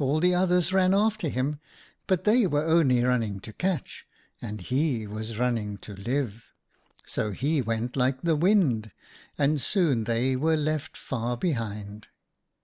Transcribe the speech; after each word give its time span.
All 0.00 0.18
the 0.18 0.34
others 0.34 0.72
ran 0.72 0.92
after 0.94 1.28
him, 1.28 1.60
but 2.08 2.24
they 2.24 2.44
were 2.44 2.64
only 2.64 3.04
running 3.04 3.38
to 3.42 3.52
catch 3.52 4.04
and 4.42 4.60
he 4.60 5.06
was 5.06 5.38
running 5.38 5.78
to 5.78 5.94
live, 5.94 6.52
so 7.06 7.30
he 7.30 7.62
went 7.62 7.94
like 7.94 8.20
the 8.22 8.34
wind, 8.34 8.90
and 9.38 9.60
soon 9.60 10.02
they 10.10 10.34
were 10.34 10.56
left 10.56 10.96
far 10.96 11.36
behind. 11.36 12.08